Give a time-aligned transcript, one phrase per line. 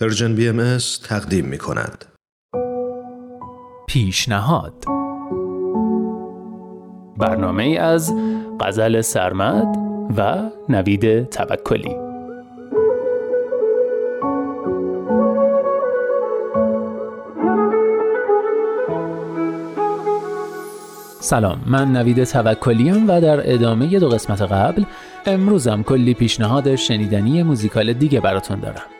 [0.00, 2.04] Persian BM تقدیم می کند.
[3.88, 4.84] پیشنهاد.
[7.16, 8.12] برنامه از
[8.60, 9.76] غزل سرمد
[10.16, 11.96] و نوید توکلی.
[21.20, 24.84] سلام من نوید توکلیم و در ادامه دو قسمت قبل
[25.26, 28.99] امروزم کلی پیشنهاد شنیدنی موزیکال دیگه براتون دارم.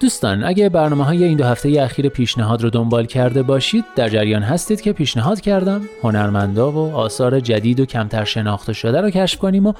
[0.00, 4.42] دوستان اگه برنامه های این دو هفته اخیر پیشنهاد رو دنبال کرده باشید در جریان
[4.42, 5.80] هستید که پیشنهاد کردم.
[6.02, 9.72] هنرمندا و آثار جدید و کمتر شناخته شده رو کشف کنیم و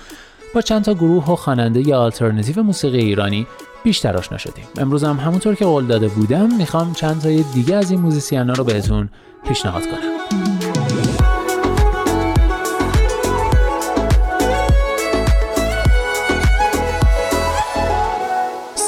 [0.55, 3.47] با چند تا گروه و خواننده آلترناتیو موسیقی ایرانی
[3.85, 4.65] بیشتر آشنا شدیم.
[4.79, 8.65] امروز هم همونطور که قول داده بودم می‌خوام چند تای دیگه از این موزیسینا رو
[8.65, 9.09] بهتون
[9.49, 10.68] پیشنهاد کنم.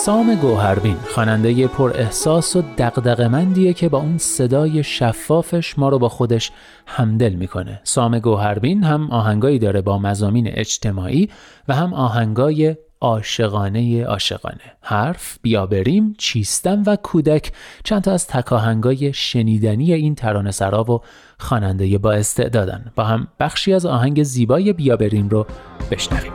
[0.05, 6.09] سام گوهربین خواننده پر احساس و دغدغه‌مندیه که با اون صدای شفافش ما رو با
[6.09, 6.53] خودش
[6.87, 7.81] همدل می‌کنه.
[7.85, 11.29] سام گوهربین هم آهنگایی داره با مزامین اجتماعی
[11.69, 14.77] و هم آهنگای عاشقانه عاشقانه.
[14.83, 17.53] حرف بیابریم چیستم و کودک.
[17.85, 21.01] چند تا از تکاهنگای شنیدنی این ترانه سرا و
[21.39, 22.93] خواننده با استعدادن.
[22.97, 25.47] با هم بخشی از آهنگ زیبای بیابریم رو
[25.91, 26.33] بشنویم.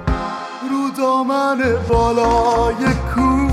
[0.70, 1.58] رو دامن
[1.90, 3.45] بالای کو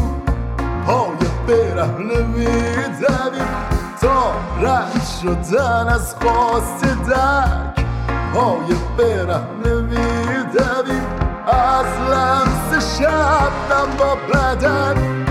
[0.87, 1.17] پای
[1.47, 3.49] برهنه میدویم
[4.01, 7.85] تا رد شدن از خواست دک
[8.35, 11.07] پای برهنه میدویم
[11.47, 15.25] از لمس شبنم با بدن.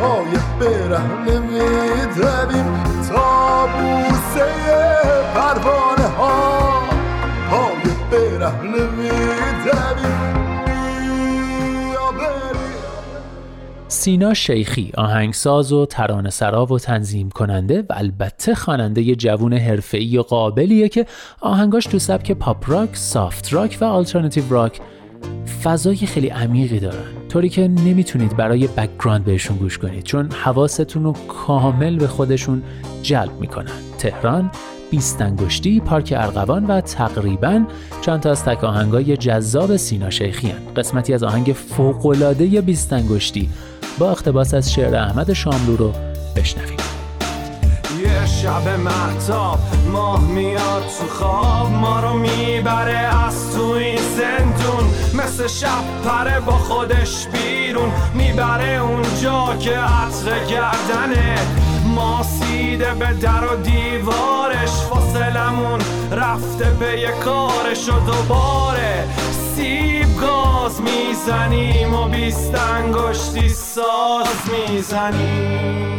[0.00, 4.46] پای برهنه میدویم تا بوسه
[5.34, 6.82] پروانه ها.
[7.50, 10.45] پای برهنه میدویم
[14.06, 20.22] سینا شیخی آهنگساز و ترانه سرا و تنظیم کننده و البته خواننده جوون حرفه‌ای و
[20.22, 21.06] قابلیه که
[21.40, 24.80] آهنگاش تو سبک pop rock، soft rock و alternative rock
[25.62, 31.12] فضای خیلی عمیقی دارن طوری که نمی‌تونید برای background بهشون گوش کنید چون حواستون رو
[31.28, 32.62] کامل به خودشون
[33.02, 34.50] جلب می‌کنن تهران
[34.90, 37.64] بیستنگشتی، پارک ارغوان و تقریبا
[38.00, 40.74] چند تا از تک آهنگای جذاب سینا شیخی هن.
[40.76, 43.48] قسمتی از آهنگ فوقلاده بیستنگشتی
[43.98, 45.92] با اقتباس از شعر احمد شاملو رو
[46.36, 46.76] بشنویم.
[48.02, 49.58] یه شب محتاب
[49.92, 54.84] ماه میاد تو خواب ما رو می‌بره از تو این زندون.
[55.14, 61.38] مثل شب پره با خودش بیرون می‌بره اونجا که عطر گردنه.
[61.94, 65.80] ماسیده به در و دیوارش فاصلمون
[66.12, 69.04] رفته به یه کارش و دوباره
[69.56, 71.85] سیب گاز می‌زنیم.
[72.26, 74.26] و بیست انگشتی ساز
[74.70, 75.96] می‌زنیم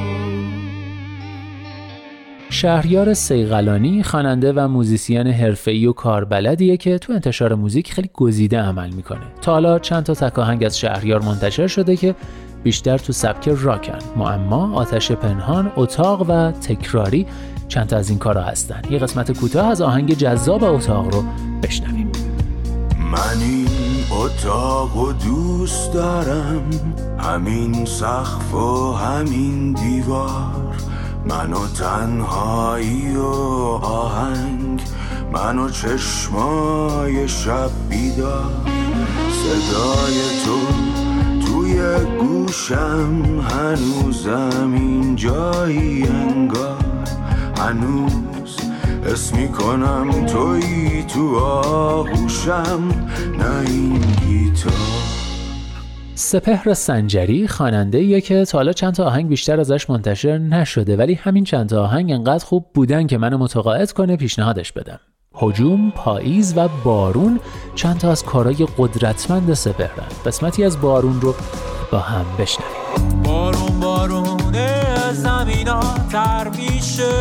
[2.50, 8.90] شهریار سیغلانی خواننده و موزیسین حرفه‌ای و کاربلدیه که تو انتشار موزیک خیلی گزیده عمل
[8.90, 9.22] می‌کنه.
[9.42, 12.16] تا حالا چند تا تکاهنگ از شهریار منتشر شده که
[12.64, 14.00] بیشتر تو سبک راکن.
[14.16, 17.28] معما، آتش پنهان، اتاق و تکراری
[17.68, 18.82] چند تا از این کارا هستن.
[18.90, 21.24] یه قسمت کوتاه از آهنگ جذاب اتاق رو
[21.64, 22.12] بشنویم.
[23.12, 23.87] من این
[24.28, 26.70] اتاق و دوست دارم.
[27.20, 30.76] همین سقف و همین دیوار.
[31.30, 33.26] منو تنهایی و
[33.84, 34.82] آهنگ.
[35.34, 38.52] منو چشمای شب بیدار.
[39.32, 40.60] صدای تو
[41.46, 41.82] توی
[42.20, 46.78] گوشم هنوزم این جایی انگار.
[47.60, 48.58] هنوز
[49.06, 51.36] اسمی کنم توی تو
[51.98, 52.90] آغوشم
[53.38, 54.74] نه این گیتار
[56.16, 61.44] سپهر سنجری خواننده که تا حالا چند تا آهنگ بیشتر ازش منتشر نشده ولی همین
[61.44, 65.00] چند تا آهنگ انقدر خوب بودن که منو متقاعد کنه پیشنهادش بدم.
[65.36, 67.40] هجوم، پاییز و بارون
[67.76, 70.08] چند تا از کارهای قدرتمند سپهرن.
[70.26, 71.36] قسمتی از بارون رو
[71.92, 73.24] با هم بشنویم.
[73.24, 74.54] بارون بارون
[75.14, 77.12] زمینا تر میشه.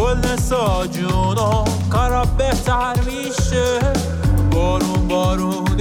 [0.00, 3.78] گل ساجون و کارا بهتر میشه.
[4.50, 5.80] بارون بارون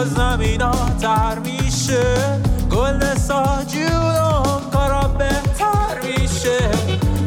[0.00, 2.04] از زمینا تر میشه.
[2.70, 6.58] گل ساجون کارا بهتر میشه.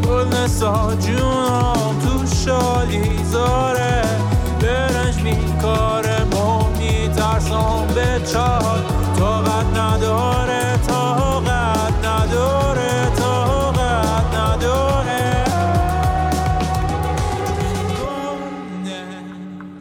[0.07, 4.01] گل ساجون تو شالی زاره.
[4.61, 8.66] برنج میکاره مو میترسم به چال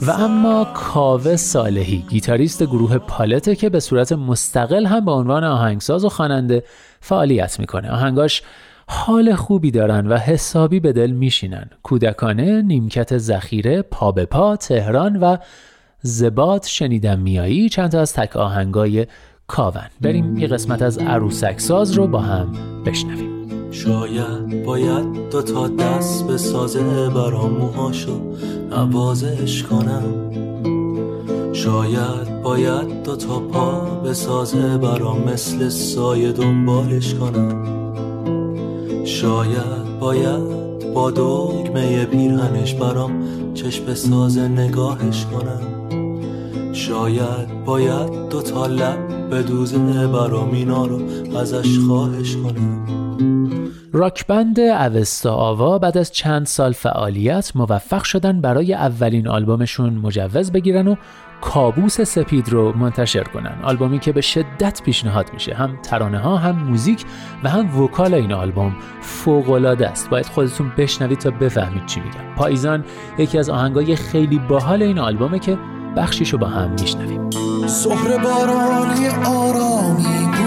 [0.03, 6.05] و اما کاوه صالحی گیتاریست گروه پالته که به صورت مستقل هم به عنوان آهنگساز
[6.05, 6.65] و خواننده
[7.01, 7.91] فعالیت می‌کنه.
[7.91, 8.43] آهنگاش
[8.89, 11.71] حال خوبی دارن و حسابی به دل میشینن.
[11.83, 15.37] کودکانه نیمکت ذخیره پا به پا تهران و
[16.03, 19.07] زبات شنیدم میایی چند تا از تک آهنگای
[19.47, 19.89] کاون.
[20.01, 22.53] بریم یه قسمت از عروسک ساز رو با هم
[22.87, 23.36] بشنویم.
[23.85, 28.21] شاید باید دو تا دست به سازه برام موهاشو
[28.71, 30.33] نوازش کنم.
[31.53, 37.65] شاید باید دو تا پا به سازه برام مثل سایه دنبالش کنم.
[39.05, 43.25] شاید باید با دکمه پیرهنش برام
[43.55, 45.61] چشم سازه نگاهش کنم.
[46.73, 51.01] شاید باید دو تا لب به دوزه برام اینا رو
[51.39, 53.06] ازش خواهش کنم.
[53.97, 60.89] راکبند اوستا آوا بعد از چند سال فعالیت موفق شدن برای اولین آلبومشون مجوز بگیرن
[60.89, 60.97] و
[61.41, 63.59] کابوس سپید رو منتشر کنن.
[63.63, 65.55] آلبومی که به شدت پیشنهاد میشه.
[65.55, 67.05] هم ترانه ها هم موزیک
[67.45, 70.11] و هم وکال این آلبوم فوق العاده است.
[70.11, 72.35] باید خودتون بشنوید تا بفهمید چی میگم.
[72.37, 72.85] پاییزان
[73.19, 75.59] یکی از آهنگای خیلی باحال این آلبومه که
[75.97, 77.31] بخشیشو با هم میشنویم.
[77.67, 80.46] سهر بارانی آرامی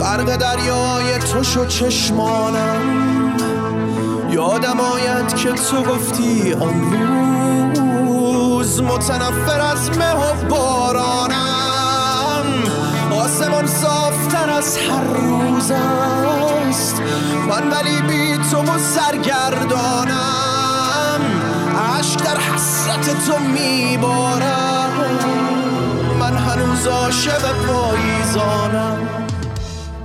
[0.00, 3.04] غرق دریای تو شو چشمانم.
[4.30, 6.92] یادم آید که تو گفتی آن
[8.06, 11.34] روز متنفر از مه و بارانم.
[13.24, 17.02] آسمان صافتر از هر روز است.
[17.48, 20.14] من ولی بی تو و سرگردانم.
[21.98, 24.90] عشق در حسرت تو میبارم.
[26.20, 29.23] من هنوز عاشق پاییزانم.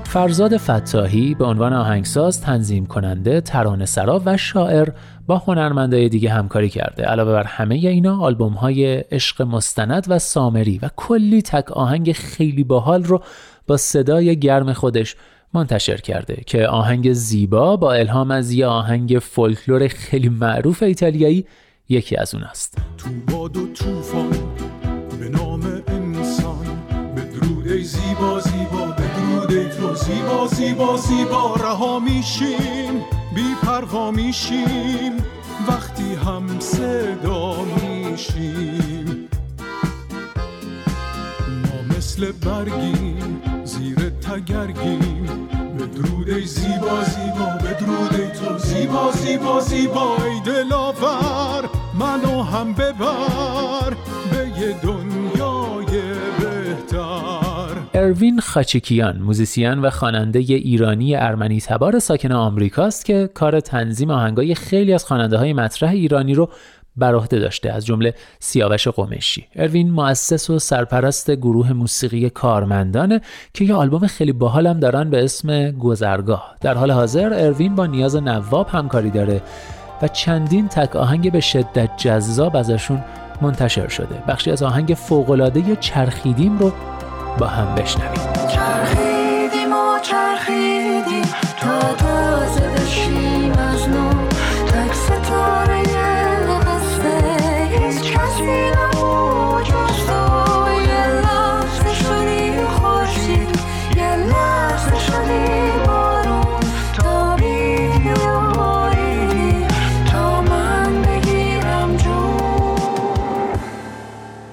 [0.09, 4.89] فرزاد فتاحی به عنوان آهنگساز، تنظیم کننده، ترانه سرا و شاعر
[5.27, 7.03] با هنرمندای دیگه همکاری کرده.
[7.03, 12.63] علاوه بر همه اینا آلبوم های عشق مستند و سامری و کلی تک آهنگ خیلی
[12.63, 13.23] باحال رو
[13.67, 15.15] با صدای گرم خودش
[15.53, 21.45] منتشر کرده که آهنگ زیبا با الهام از یه آهنگ فولکلور خیلی معروف ایتالیایی
[21.89, 24.29] یکی از اون است تو باد و توفان
[25.19, 26.65] به نام انسان
[27.15, 28.88] به درود زیبا زیبا
[29.65, 33.03] تو زیبا زیبا زیبا رها میشیم
[33.35, 35.17] بی پروا میشیم
[35.67, 39.29] وقتی هم صدا میشیم.
[41.47, 45.50] ما مثل برگیم زیر تگرگیم.
[45.77, 45.85] به
[46.29, 48.57] ای زیبا زیبا درود ای تو.
[48.57, 53.94] زیبا زیبا زیبا ای دلاور منو هم ببر
[54.31, 55.19] به یه بهتر
[58.00, 64.94] اروین خاچیکیان موزیسین و خواننده ایرانی ارمنی تبار ساکن آمریکاست که کار تنظیم آهنگای خیلی
[64.94, 66.50] از خواننده های مطرح ایرانی رو
[66.98, 69.48] بر عهده داشته از جمله سیاوش قمشی.
[69.56, 73.22] اروین مؤسس و سرپرست گروه موسیقی کارمندانه
[73.54, 76.56] که یه آلبوم خیلی باحالم دارن به اسم گذرگاه.
[76.62, 79.42] در حال حاضر اروین با نیاز نواب همکاری داره
[80.02, 83.04] و چندین تک آهنگ به شدت جذاب ازشون
[83.42, 84.24] منتشر شده.
[84.28, 86.72] بخشی از آهنگ فوقالعاده چرخیدیم رو
[87.38, 88.48] با هم بشنویم.
[88.48, 91.26] چرخیدیم و چرخیدیم
[91.58, 93.58] تا تازه بشیم.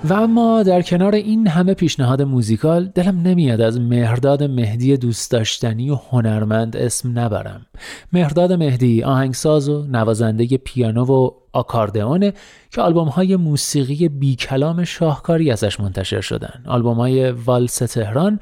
[0.09, 5.91] و اما در کنار این همه پیشنهاد موزیکال دلم نمیاد از مهرداد مهدی دوست داشتنی
[5.91, 7.67] و هنرمند اسم نبرم.
[8.13, 12.33] مهرداد مهدی آهنگساز و نوازنده پیانو و آکاردئونه
[12.71, 16.63] که آلبوم های موسیقی بی کلام شاهکاری ازش منتشر شدن.
[16.67, 18.41] آلبوم های والس تهران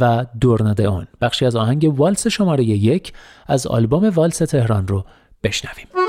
[0.00, 1.06] و دورنادئون.
[1.20, 3.12] بخشی از آهنگ والس شماره یک
[3.46, 5.04] از آلبوم والس تهران رو
[5.42, 6.01] بشنویم.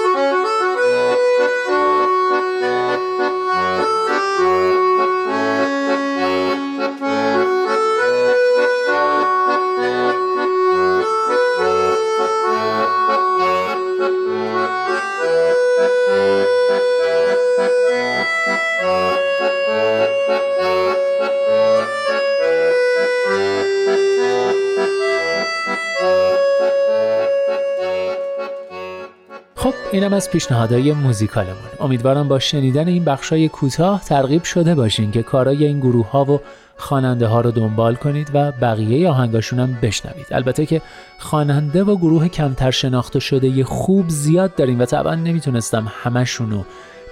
[30.04, 31.70] اینم از پیشنهادهای موزیکالمون.
[31.80, 36.40] امیدوارم با شنیدن این بخشای کوتاه ترغیب شده باشین که کارای این گروه ها و
[36.78, 40.26] خواننده ها رو دنبال کنید و بقیه آهنگاشون هم بشنوید.
[40.32, 40.82] البته که
[41.20, 46.66] خواننده و گروه کمتر شناخته شده خوب زیاد داریم و طبعا نمی‌تونستم همشون رو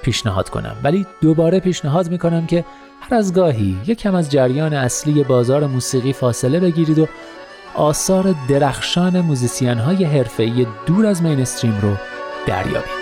[0.04, 0.76] پیشنهاد کنم.
[0.84, 2.66] ولی دوباره پیشنهاد می‌کنم که
[3.02, 7.08] هر از گاهی یکم از جریان اصلی بازار موسیقی فاصله بگیرید و
[7.76, 11.96] آثار درخشان موزیسین های حرفه‌ای دور از مینستریم رو
[12.47, 13.00] دریابید